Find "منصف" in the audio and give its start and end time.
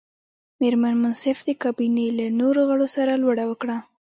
1.03-1.37